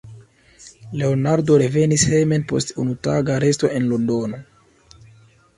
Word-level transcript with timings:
Leonardo 1.01 1.57
revenis 1.63 2.05
hejmen 2.15 2.45
post 2.53 2.73
unutaga 2.85 3.39
resto 3.45 3.73
en 3.81 3.87
Londono. 3.93 4.41